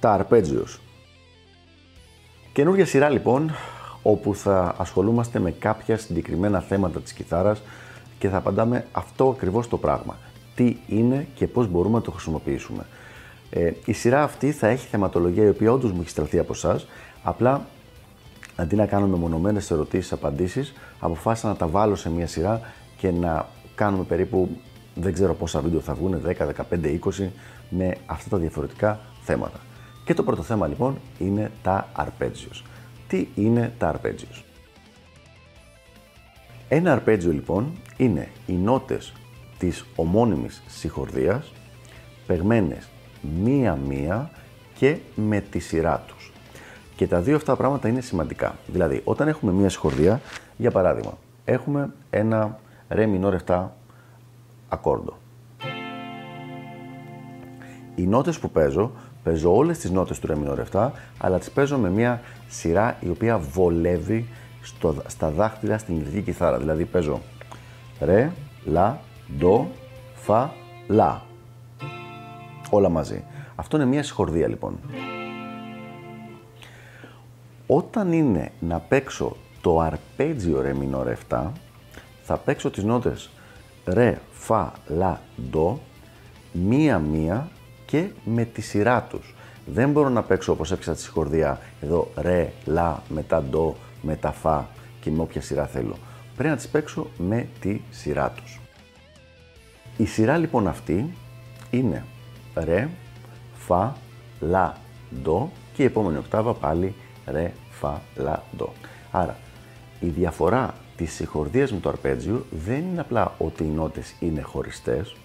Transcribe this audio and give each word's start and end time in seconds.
τα 0.00 0.26
arpeggios. 0.30 0.78
Καινούργια 2.52 2.86
σειρά 2.86 3.08
λοιπόν, 3.08 3.50
όπου 4.02 4.34
θα 4.34 4.74
ασχολούμαστε 4.78 5.38
με 5.38 5.50
κάποια 5.50 5.98
συγκεκριμένα 5.98 6.60
θέματα 6.60 7.00
της 7.00 7.12
κιθάρας 7.12 7.62
και 8.18 8.28
θα 8.28 8.36
απαντάμε 8.36 8.86
αυτό 8.92 9.28
ακριβώς 9.28 9.68
το 9.68 9.78
πράγμα. 9.78 10.16
Τι 10.54 10.76
είναι 10.86 11.26
και 11.34 11.46
πώς 11.46 11.68
μπορούμε 11.68 11.96
να 11.96 12.02
το 12.02 12.10
χρησιμοποιήσουμε. 12.10 12.86
Ε, 13.50 13.72
η 13.84 13.92
σειρά 13.92 14.22
αυτή 14.22 14.52
θα 14.52 14.66
έχει 14.66 14.86
θεματολογία 14.86 15.44
η 15.44 15.48
οποία 15.48 15.72
όντως 15.72 15.92
μου 15.92 16.00
έχει 16.00 16.10
στραφεί 16.10 16.38
από 16.38 16.52
εσάς. 16.52 16.86
Απλά 17.22 17.66
αντί 18.56 18.76
να 18.76 18.86
κάνουμε 18.86 19.16
μονομένες 19.16 19.70
ερωτήσεις, 19.70 20.12
απαντήσεις, 20.12 20.72
αποφάσισα 21.00 21.48
να 21.48 21.56
τα 21.56 21.66
βάλω 21.66 21.94
σε 21.94 22.10
μια 22.10 22.26
σειρά 22.26 22.60
και 22.96 23.10
να 23.10 23.46
κάνουμε 23.74 24.04
περίπου 24.04 24.48
δεν 24.94 25.12
ξέρω 25.12 25.34
πόσα 25.34 25.60
βίντεο 25.60 25.80
θα 25.80 25.94
βγουν, 25.94 26.22
10, 26.26 26.46
15, 26.70 27.00
20 27.20 27.28
με 27.70 27.96
αυτά 28.06 28.28
τα 28.28 28.36
διαφορετικά 28.36 29.00
θέματα. 29.22 29.65
Και 30.06 30.14
το 30.14 30.22
πρώτο 30.22 30.42
θέμα 30.42 30.66
λοιπόν 30.66 30.98
είναι 31.18 31.50
τα 31.62 31.88
arpeggios. 31.96 32.62
Τι 33.08 33.26
είναι 33.34 33.72
τα 33.78 33.94
arpeggios. 33.94 34.42
Ένα 36.68 37.02
arpeggio 37.02 37.30
λοιπόν 37.32 37.72
είναι 37.96 38.28
οι 38.46 38.52
νότες 38.52 39.12
της 39.58 39.84
ομώνυμης 39.96 40.62
συγχορδίας 40.66 41.52
παιγμένες 42.26 42.88
μία-μία 43.42 44.30
και 44.74 44.96
με 45.14 45.40
τη 45.40 45.58
σειρά 45.58 46.04
τους. 46.06 46.32
Και 46.96 47.06
τα 47.06 47.20
δύο 47.20 47.36
αυτά 47.36 47.56
πράγματα 47.56 47.88
είναι 47.88 48.00
σημαντικά. 48.00 48.54
Δηλαδή, 48.66 49.00
όταν 49.04 49.28
έχουμε 49.28 49.52
μία 49.52 49.68
συγχορδία, 49.68 50.20
για 50.56 50.70
παράδειγμα, 50.70 51.18
έχουμε 51.44 51.92
ένα 52.10 52.58
ρε 52.88 53.06
μινόρ 53.06 53.34
7 53.46 53.68
ακόρντο. 54.68 55.16
Οι 57.94 58.06
νότες 58.06 58.38
που 58.38 58.50
παίζω, 58.50 58.92
παίζω 59.26 59.56
όλες 59.56 59.78
τις 59.78 59.90
νότες 59.90 60.18
του 60.18 60.26
ρε 60.26 60.36
μινόρ 60.36 60.62
7, 60.72 60.90
αλλά 61.18 61.38
τις 61.38 61.50
παίζω 61.50 61.78
με 61.78 61.90
μία 61.90 62.20
σειρά 62.48 62.96
η 63.00 63.08
οποία 63.08 63.38
βολεύει 63.38 64.28
στο, 64.62 64.94
στα 65.06 65.30
δάχτυλα 65.30 65.78
στην 65.78 65.96
ηλικία 65.96 66.20
κιθάρα. 66.20 66.58
Δηλαδή 66.58 66.84
παίζω 66.84 67.20
ρε, 68.00 68.32
λα, 68.64 69.00
ντο, 69.38 69.68
φα, 70.14 70.50
λα 70.86 71.22
όλα 72.70 72.88
μαζί. 72.88 73.24
Αυτό 73.56 73.76
είναι 73.76 73.86
μια 73.86 74.02
συγχορδία 74.02 74.48
λοιπόν. 74.48 74.78
Όταν 77.66 78.12
είναι 78.12 78.52
να 78.60 78.78
παίξω 78.78 79.36
το 79.60 79.80
αρπέτζιο 79.80 80.60
ρε 80.60 80.74
μινόρ 80.74 81.12
7, 81.28 81.46
θα 82.22 82.36
παίξω 82.36 82.70
τις 82.70 82.84
νότες 82.84 83.30
ρε, 83.86 84.18
φα, 84.32 84.72
λα, 84.86 85.20
ντο, 85.50 85.80
μία-μία 86.52 87.48
και 87.86 88.08
με 88.24 88.44
τη 88.44 88.60
σειρά 88.60 89.02
τους. 89.02 89.34
Δεν 89.66 89.90
μπορώ 89.90 90.08
να 90.08 90.22
παίξω 90.22 90.52
όπως 90.52 90.72
έπαιξα 90.72 90.92
τη 90.92 91.00
συγχορδία 91.00 91.60
εδώ 91.80 92.10
ρε, 92.16 92.52
λα, 92.64 93.02
μετά 93.08 93.42
ντο, 93.42 93.76
μετά 94.02 94.32
φα 94.32 94.66
και 95.00 95.10
με 95.10 95.22
όποια 95.22 95.40
σειρά 95.40 95.66
θέλω. 95.66 95.96
Πρέπει 96.36 96.50
να 96.50 96.56
τις 96.56 96.68
παίξω 96.68 97.06
με 97.18 97.48
τη 97.60 97.80
σειρά 97.90 98.30
τους. 98.30 98.60
Η 99.96 100.06
σειρά 100.06 100.36
λοιπόν 100.36 100.68
αυτή 100.68 101.14
είναι 101.70 102.04
ρε, 102.54 102.88
φα, 103.56 103.96
λα, 104.40 104.76
ντο 105.22 105.50
και 105.74 105.82
η 105.82 105.86
επόμενη 105.86 106.18
οκτάβα 106.18 106.54
πάλι 106.54 106.94
ρε, 107.26 107.52
φα, 107.70 108.00
λα, 108.16 108.42
ντο. 108.56 108.72
Άρα, 109.10 109.36
η 110.00 110.08
διαφορά 110.08 110.74
της 110.96 111.12
συγχορδίας 111.12 111.72
με 111.72 111.80
το 111.80 111.88
αρπέτζιο 111.88 112.46
δεν 112.50 112.78
είναι 112.78 113.00
απλά 113.00 113.34
ότι 113.38 113.64
οι 113.64 113.66
νότες 113.66 114.14
είναι 114.20 114.40
χωριστές, 114.40 115.16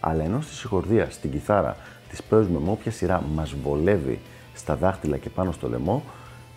αλλά 0.00 0.24
ενώ 0.24 0.40
στη 0.40 0.54
συγχορδία, 0.54 1.10
στην 1.10 1.30
κιθάρα, 1.30 1.76
τις 2.08 2.22
παίζουμε 2.22 2.58
με 2.58 2.70
όποια 2.70 2.92
σειρά 2.92 3.22
μας 3.34 3.54
βολεύει 3.62 4.20
στα 4.54 4.76
δάχτυλα 4.76 5.16
και 5.16 5.30
πάνω 5.30 5.52
στο 5.52 5.68
λαιμό, 5.68 6.02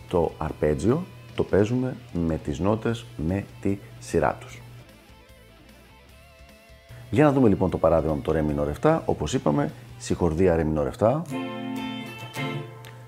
το 0.10 0.32
αρπέτζιο 0.38 1.04
το 1.36 1.44
παίζουμε 1.44 1.96
με 2.14 2.38
τις 2.38 2.60
νότες 2.60 3.06
με 3.18 3.46
τη 3.62 3.78
σειρά 4.00 4.38
τους. 4.40 4.62
Για 7.10 7.24
να 7.24 7.32
δούμε 7.32 7.50
λοιπόν 7.50 7.70
το 7.70 7.78
παράδειγμα 7.78 8.16
με 8.16 8.22
το 8.22 8.32
Ρε 8.32 8.44
minor 8.50 8.68
7, 8.82 9.00
όπως 9.06 9.34
είπαμε, 9.34 9.72
συγχορδία 9.98 10.56
Ρε 10.56 10.66
minor 10.74 10.92
7 11.00 11.22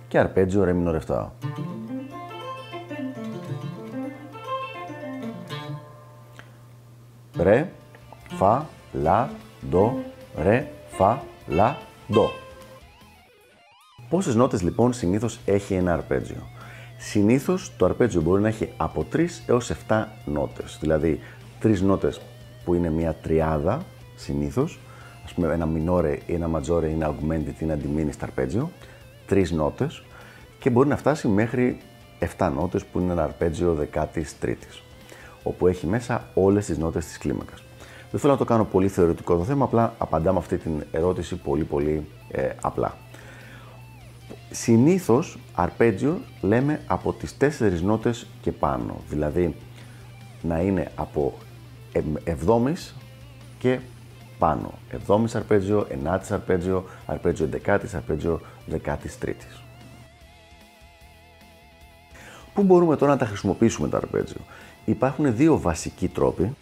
και 0.07 0.19
αρπέτζιο 0.19 0.63
Ρε 0.63 0.75
minor 0.84 1.00
7. 1.07 1.25
Ρε, 7.38 7.72
φα, 8.28 8.66
λα, 8.91 9.30
ντο, 9.69 10.03
ρε, 10.38 10.68
φα, 10.90 11.24
λα, 11.47 11.78
ντο. 12.11 12.31
Πόσες 14.09 14.35
νότες 14.35 14.61
λοιπόν 14.61 14.94
συνήθως 14.94 15.39
έχει 15.45 15.73
ένα 15.73 15.94
αρπέτζιο; 15.94 16.47
Συνήθως 16.97 17.72
το 17.77 17.85
αρπέτζιο 17.85 18.22
μπορεί 18.22 18.41
να 18.41 18.47
έχει 18.47 18.69
από 18.77 19.05
3 19.13 19.25
έως 19.47 19.72
7 19.88 20.05
νότες. 20.25 20.77
Δηλαδή 20.81 21.19
3 21.63 21.81
νότες 21.81 22.21
που 22.66 22.73
είναι 22.73 22.89
μια 22.89 23.16
τριάδα 23.21 23.81
συνήθως, 24.16 24.79
ας 25.25 25.33
πούμε 25.33 25.53
ένα 25.53 25.66
μινόρε 25.66 26.19
ή 26.25 26.33
ένα 26.33 26.47
ματζόρε 26.47 26.88
ή 26.88 26.91
ένα 26.91 27.16
augmented 27.16 27.53
ή 27.59 27.63
ένα 27.63 27.77
diminished 27.77 28.25
arpeggio, 28.25 28.66
τρεις 29.27 29.51
νότες 29.51 30.03
και 30.59 30.69
μπορεί 30.69 30.88
να 30.88 30.97
φτάσει 30.97 31.27
μέχρι 31.27 31.77
7 32.38 32.51
νότες 32.55 32.85
που 32.85 33.00
είναι 33.00 33.11
ένα 33.11 33.23
αρπέτζιο 33.23 33.88
13ης, 33.94 34.81
όπου 35.44 35.67
έχει 35.67 35.88
μέσα 35.88 36.27
όλες 36.33 36.66
τις 36.66 36.77
νότες 36.77 37.05
της 37.05 37.17
κλίμακας. 37.17 37.63
Δεν 38.11 38.19
θέλω 38.19 38.31
να 38.33 38.38
το 38.38 38.45
κάνω 38.45 38.66
πολύ 38.66 38.88
θεωρητικό 38.88 39.38
το 39.38 39.44
θέμα, 39.44 39.66
απλά 39.66 39.94
απαντάμε 39.97 40.38
αυτή 40.38 40.57
την 40.57 40.83
ερώτηση 40.91 41.35
πολύ 41.35 41.63
πολύ 41.63 42.07
ε, 42.31 42.49
απλά. 42.61 42.97
Συνήθως 44.51 45.38
αρπέτζιο 45.53 46.19
λέμε 46.41 46.81
από 46.88 47.13
τις 47.13 47.35
4 47.41 47.47
νότες 47.81 48.27
και 48.41 48.51
πάνω, 48.51 48.95
δηλαδή 49.09 49.55
να 50.41 50.59
είναι 50.59 50.91
από 50.95 51.33
7 52.45 52.73
και 53.59 53.79
πάνω. 54.39 54.73
7η 55.07 55.25
αρπέτζιο, 55.33 55.88
9η 56.03 56.19
αρπέτζιο, 56.29 56.83
αρπέτζιο 57.05 57.50
11η, 57.66 57.79
αρπέτζιο 57.95 58.41
13η. 58.85 59.33
Πού 62.53 62.63
μπορούμε 62.63 62.95
τώρα 62.95 63.11
να 63.11 63.17
τα 63.17 63.25
χρησιμοποιήσουμε 63.25 63.88
τα 63.89 63.97
αρπέτζιο; 63.97 64.41
Υπάρχουν 64.85 65.35
δύο 65.35 65.59
βασικοί 65.59 66.07
τρόποι 66.07 66.55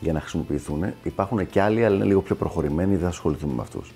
για 0.00 0.12
να 0.12 0.20
χρησιμοποιηθούν. 0.20 0.84
Υπάρχουν 1.02 1.46
και 1.50 1.60
άλλοι, 1.60 1.84
αλλά 1.84 1.96
είναι 1.96 2.04
λίγο 2.04 2.20
πιο 2.20 2.34
προχωρημένοι, 2.34 2.90
δεν 2.90 3.00
θα 3.00 3.08
ασχοληθούμε 3.08 3.52
με 3.54 3.62
αυτούς. 3.62 3.92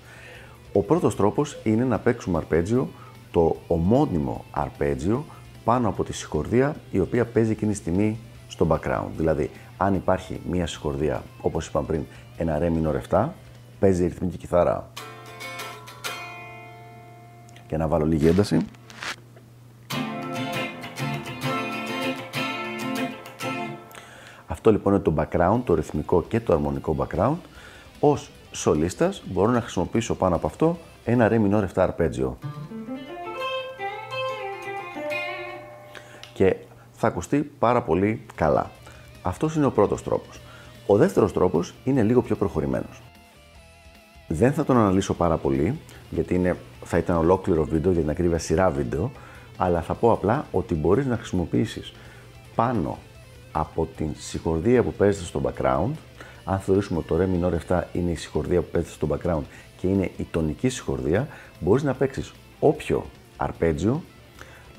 Ο 0.73 0.81
πρώτος 0.81 1.15
τρόπος 1.15 1.57
είναι 1.63 1.83
να 1.83 1.99
παίξουμε 1.99 2.37
αρπέτζιο, 2.37 2.89
το 3.31 3.55
ομώνυμο 3.67 4.45
αρπέτζιο, 4.51 5.25
πάνω 5.63 5.87
από 5.87 6.03
τη 6.03 6.13
συγχορδία 6.13 6.75
η 6.91 6.99
οποία 6.99 7.25
παίζει 7.25 7.51
εκείνη 7.51 7.71
τη 7.71 7.77
στιγμή 7.77 8.17
στο 8.47 8.67
background. 8.69 9.07
Δηλαδή, 9.17 9.49
αν 9.77 9.93
υπάρχει 9.93 10.39
μία 10.49 10.67
συγχορδία, 10.67 11.23
όπως 11.41 11.67
είπαμε 11.67 11.87
πριν, 11.87 12.01
ένα 12.37 12.59
ρε 12.59 12.71
minor 12.75 13.15
7, 13.15 13.27
παίζει 13.79 14.03
η 14.03 14.07
ρυθμική 14.07 14.37
κιθάρα 14.37 14.89
και 17.67 17.77
να 17.77 17.87
βάλω 17.87 18.05
λίγη 18.05 18.27
ένταση. 18.27 18.57
Αυτό 24.67 24.77
λοιπόν 24.77 24.93
είναι 24.93 25.03
το 25.03 25.13
background, 25.17 25.61
το 25.65 25.73
ρυθμικό 25.73 26.23
και 26.23 26.39
το 26.39 26.53
αρμονικό 26.53 26.95
background. 26.99 27.35
Ως 27.99 28.29
σολίστας 28.51 29.23
μπορώ 29.25 29.51
να 29.51 29.61
χρησιμοποιήσω 29.61 30.15
πάνω 30.15 30.35
από 30.35 30.47
αυτό 30.47 30.77
ένα 31.03 31.27
ρε 31.27 31.41
minor 31.43 31.61
7 31.61 31.67
αρπέτζιο. 31.75 32.37
Και 36.33 36.55
θα 36.91 37.07
ακουστεί 37.07 37.51
πάρα 37.59 37.81
πολύ 37.81 38.25
καλά. 38.35 38.71
Αυτός 39.21 39.55
είναι 39.55 39.65
ο 39.65 39.71
πρώτος 39.71 40.03
τρόπος. 40.03 40.39
Ο 40.87 40.97
δεύτερος 40.97 41.33
τρόπος 41.33 41.73
είναι 41.83 42.03
λίγο 42.03 42.21
πιο 42.21 42.35
προχωρημένος. 42.35 43.01
Δεν 44.27 44.53
θα 44.53 44.63
τον 44.63 44.77
αναλύσω 44.77 45.13
πάρα 45.13 45.37
πολύ, 45.37 45.79
γιατί 46.09 46.35
είναι, 46.35 46.57
θα 46.83 46.97
ήταν 46.97 47.17
ολόκληρο 47.17 47.63
βίντεο 47.63 47.91
για 47.91 48.01
την 48.01 48.09
ακρίβεια 48.09 48.37
σειρά 48.39 48.69
βίντεο, 48.69 49.11
αλλά 49.57 49.81
θα 49.81 49.93
πω 49.93 50.11
απλά 50.11 50.45
ότι 50.51 50.75
μπορείς 50.75 51.05
να 51.05 51.17
χρησιμοποιήσεις 51.17 51.93
πάνω 52.55 52.97
από 53.57 53.87
την 53.97 54.09
συγχορδία 54.17 54.83
που 54.83 54.93
παίζεται 54.93 55.25
στο 55.25 55.41
background, 55.43 55.91
αν 56.43 56.59
θεωρήσουμε 56.59 56.99
ότι 56.99 57.07
το 57.07 57.17
Re 57.19 57.23
minor 57.23 57.77
7 57.77 57.83
είναι 57.93 58.11
η 58.11 58.15
συγχορδία 58.15 58.61
που 58.61 58.67
παίζεται 58.71 58.93
στο 58.93 59.07
background 59.11 59.43
και 59.77 59.87
είναι 59.87 60.11
η 60.17 60.27
τονική 60.31 60.69
συγχορδία, 60.69 61.27
μπορείς 61.59 61.83
να 61.83 61.93
παίξεις 61.93 62.33
όποιο 62.59 63.05
αρπέτζιο 63.37 64.03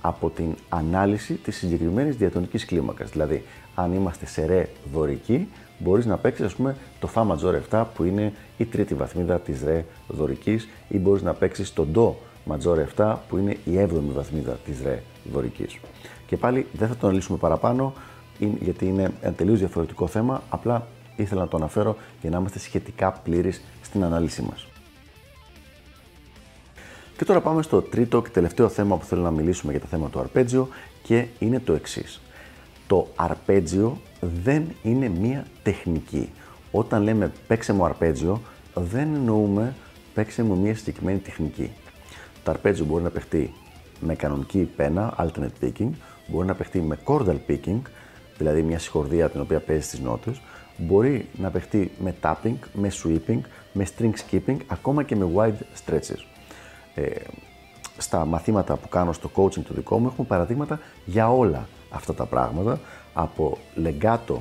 από 0.00 0.30
την 0.30 0.54
ανάλυση 0.68 1.34
της 1.34 1.56
συγκεκριμένης 1.56 2.16
διατονικής 2.16 2.64
κλίμακας. 2.64 3.10
Δηλαδή, 3.10 3.44
αν 3.74 3.92
είμαστε 3.92 4.26
σε 4.26 4.46
ρε 4.46 4.68
δωρική, 4.92 5.48
μπορείς 5.78 6.06
να 6.06 6.16
παίξεις, 6.16 6.44
ας 6.44 6.54
πούμε, 6.54 6.76
το 7.00 7.10
Fa 7.14 7.22
major 7.22 7.60
7 7.70 7.84
που 7.94 8.04
είναι 8.04 8.32
η 8.56 8.64
τρίτη 8.64 8.94
βαθμίδα 8.94 9.40
της 9.40 9.62
ρε 9.62 9.84
δωρικής 10.08 10.68
ή 10.88 10.98
μπορείς 10.98 11.22
να 11.22 11.32
παίξεις 11.34 11.72
το 11.72 11.86
Do 11.94 12.12
major 12.52 12.78
7 12.96 13.16
που 13.28 13.36
είναι 13.36 13.56
η 13.64 13.78
έβδομη 13.78 14.12
βαθμίδα 14.12 14.52
της 14.64 14.82
ρε 14.82 15.02
δωρικής. 15.32 15.78
Και 16.26 16.36
πάλι 16.36 16.66
δεν 16.72 16.88
θα 16.88 16.96
το 16.96 17.06
αναλύσουμε 17.06 17.38
παραπάνω 17.38 17.92
γιατί 18.38 18.86
είναι 18.86 19.12
ένα 19.20 19.32
τελείως 19.32 19.58
διαφορετικό 19.58 20.06
θέμα, 20.06 20.42
απλά 20.48 20.86
ήθελα 21.16 21.40
να 21.40 21.48
το 21.48 21.56
αναφέρω 21.56 21.96
για 22.20 22.30
να 22.30 22.38
είμαστε 22.38 22.58
σχετικά 22.58 23.12
πλήρεις 23.12 23.62
στην 23.82 24.04
ανάλυση 24.04 24.42
μας. 24.42 24.66
Και 27.16 27.24
τώρα 27.24 27.40
πάμε 27.40 27.62
στο 27.62 27.82
τρίτο 27.82 28.22
και 28.22 28.28
τελευταίο 28.28 28.68
θέμα 28.68 28.96
που 28.96 29.04
θέλω 29.04 29.22
να 29.22 29.30
μιλήσουμε 29.30 29.72
για 29.72 29.80
το 29.80 29.86
θέμα 29.86 30.08
του 30.08 30.18
αρπέτζιο 30.18 30.68
και 31.02 31.26
είναι 31.38 31.60
το 31.60 31.72
εξής. 31.72 32.20
Το 32.86 33.08
αρπέτζιο 33.16 34.00
δεν 34.42 34.64
είναι 34.82 35.08
μία 35.08 35.46
τεχνική. 35.62 36.30
Όταν 36.70 37.02
λέμε 37.02 37.32
παίξε 37.46 37.72
μου 37.72 37.84
αρπέτζιο, 37.84 38.40
δεν 38.74 39.14
εννοούμε 39.14 39.74
παίξε 40.14 40.42
μου 40.42 40.56
μία 40.56 40.74
συγκεκριμένη 40.74 41.18
τεχνική. 41.18 41.70
Το 42.44 42.50
αρπέτζιο 42.50 42.84
μπορεί 42.84 43.02
να 43.02 43.10
παιχτεί 43.10 43.52
με 44.00 44.14
κανονική 44.14 44.70
πένα, 44.76 45.14
alternate 45.18 45.64
picking, 45.64 45.90
μπορεί 46.26 46.46
να 46.46 46.54
παιχτεί 46.54 46.80
με 46.80 46.98
chordal 47.04 47.36
picking, 47.48 47.80
δηλαδή 48.38 48.62
μια 48.62 48.78
συγχορδία 48.78 49.30
την 49.30 49.40
οποία 49.40 49.60
παίζει 49.60 49.88
τις 49.88 50.00
νότες, 50.00 50.40
μπορεί 50.76 51.28
να 51.38 51.50
παιχτεί 51.50 51.90
με 51.98 52.14
tapping, 52.22 52.54
με 52.72 52.90
sweeping, 53.02 53.40
με 53.72 53.86
string 53.96 54.12
skipping, 54.30 54.56
ακόμα 54.66 55.02
και 55.02 55.16
με 55.16 55.28
wide 55.34 55.90
stretches. 55.90 56.24
Ε, 56.94 57.10
στα 57.98 58.24
μαθήματα 58.24 58.76
που 58.76 58.88
κάνω 58.88 59.12
στο 59.12 59.30
coaching 59.34 59.62
το 59.62 59.74
δικό 59.74 59.98
μου 59.98 60.06
έχουμε 60.06 60.26
παραδείγματα 60.26 60.80
για 61.04 61.32
όλα 61.32 61.68
αυτά 61.90 62.14
τα 62.14 62.24
πράγματα 62.24 62.80
από 63.14 63.58
legato 63.84 64.36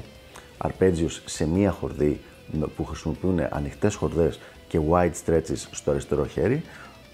arpeggios 0.57 1.21
σε 1.25 1.47
μία 1.47 1.71
χορδή 1.71 2.19
που 2.75 2.85
χρησιμοποιούν 2.85 3.39
ανοιχτές 3.49 3.95
χορδές 3.95 4.39
και 4.67 4.79
wide 4.89 5.11
stretches 5.25 5.67
στο 5.71 5.91
αριστερό 5.91 6.25
χέρι 6.25 6.63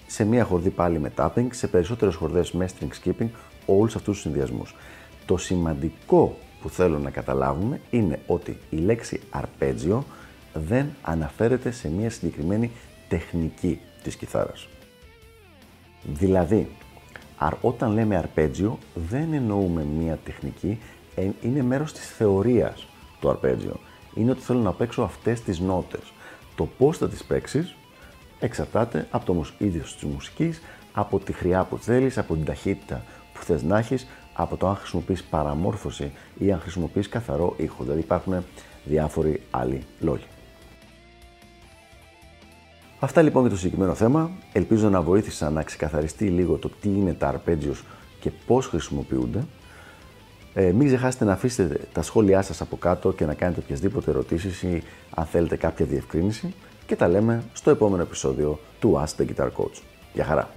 σε 0.06 0.24
μία 0.24 0.44
χορδή 0.44 0.70
πάλι 0.70 0.98
με 0.98 1.12
tapping, 1.16 1.46
σε 1.50 1.66
περισσότερες 1.66 2.14
χορδές 2.14 2.52
με 2.52 2.68
string 2.68 2.88
skipping, 3.04 3.28
όλους 3.66 3.96
αυτούς 3.96 4.12
τους 4.12 4.22
συνδυασμούς. 4.22 4.74
Το 5.26 5.36
σημαντικό 5.36 6.36
που 6.62 6.68
θέλω 6.68 6.98
να 6.98 7.10
καταλάβουμε 7.10 7.80
είναι 7.90 8.18
ότι 8.26 8.58
η 8.70 8.76
λέξη 8.76 9.20
arpeggio 9.32 9.98
δεν 10.54 10.86
αναφέρεται 11.02 11.70
σε 11.70 11.88
μία 11.88 12.10
συγκεκριμένη 12.10 12.70
τεχνική 13.08 13.80
της 14.02 14.16
κιθάρας. 14.16 14.68
Δηλαδή, 16.02 16.68
όταν 17.60 17.92
λέμε 17.92 18.16
αρπέτζιο 18.16 18.78
δεν 18.94 19.32
εννοούμε 19.32 19.84
μία 19.98 20.18
τεχνική, 20.24 20.78
ε, 21.14 21.28
είναι 21.40 21.62
μέρος 21.62 21.92
της 21.92 22.06
θεωρίας 22.06 22.86
το 23.20 23.28
αρπέτζιο. 23.28 23.80
Είναι 24.14 24.30
ότι 24.30 24.40
θέλω 24.40 24.58
να 24.58 24.72
παίξω 24.72 25.02
αυτές 25.02 25.40
τις 25.40 25.60
νότες. 25.60 26.12
Το 26.56 26.68
πώς 26.78 26.98
θα 26.98 27.08
τις 27.08 27.24
παίξεις 27.24 27.74
εξαρτάται 28.40 29.06
από 29.10 29.24
το 29.24 29.46
ίδιος 29.58 29.94
της 29.94 30.02
μουσικής, 30.02 30.62
από 30.92 31.18
τη 31.18 31.32
χρειά 31.32 31.64
που 31.64 31.78
θέλεις, 31.78 32.18
από 32.18 32.34
την 32.34 32.44
ταχύτητα 32.44 33.04
που 33.32 33.42
θες 33.42 33.62
να 33.62 33.78
έχεις, 33.78 34.06
από 34.32 34.56
το 34.56 34.68
αν 34.68 34.76
χρησιμοποιείς 34.76 35.22
παραμόρφωση 35.22 36.12
ή 36.38 36.52
αν 36.52 36.60
χρησιμοποιείς 36.60 37.08
καθαρό 37.08 37.54
ήχο. 37.56 37.82
Δηλαδή 37.82 38.00
υπάρχουν 38.00 38.44
διάφοροι 38.84 39.42
άλλοι 39.50 39.84
λόγοι. 40.00 40.24
Αυτά 42.98 43.22
λοιπόν 43.22 43.42
για 43.42 43.50
το 43.50 43.56
συγκεκριμένο 43.56 43.94
θέμα. 43.94 44.30
Ελπίζω 44.52 44.88
να 44.88 45.02
βοήθησα 45.02 45.50
να 45.50 45.62
ξεκαθαριστεί 45.62 46.24
λίγο 46.24 46.56
το 46.56 46.70
τι 46.80 46.88
είναι 46.88 47.12
τα 47.12 47.34
arpeggios 47.34 47.82
και 48.20 48.30
πώς 48.46 48.66
χρησιμοποιούνται. 48.66 49.44
Ε, 50.54 50.72
μην 50.72 50.86
ξεχάσετε 50.86 51.24
να 51.24 51.32
αφήσετε 51.32 51.80
τα 51.92 52.02
σχόλιά 52.02 52.42
σας 52.42 52.60
από 52.60 52.76
κάτω 52.76 53.12
και 53.12 53.24
να 53.24 53.34
κάνετε 53.34 53.60
οποιασδήποτε 53.60 54.10
ερωτήσεις 54.10 54.62
ή 54.62 54.82
αν 55.10 55.26
θέλετε 55.26 55.56
κάποια 55.56 55.86
διευκρίνηση 55.86 56.54
και 56.86 56.96
τα 56.96 57.08
λέμε 57.08 57.42
στο 57.52 57.70
επόμενο 57.70 58.02
επεισόδιο 58.02 58.58
του 58.80 59.02
Ask 59.04 59.22
the 59.22 59.26
Guitar 59.26 59.46
Coach. 59.46 59.82
Γεια 60.12 60.24
χαρά! 60.24 60.50